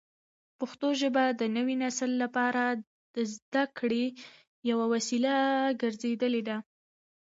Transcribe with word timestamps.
پښتو 0.59 0.87
ژبه 1.01 1.23
د 1.39 1.41
نوي 1.55 1.75
نسل 1.83 2.11
لپاره 2.23 2.63
د 3.15 3.17
زده 3.33 3.63
کړې 3.77 4.05
یوه 4.69 4.85
وسیله 4.93 5.35
ګرځېدلې 5.81 6.41
ده. 6.49 6.57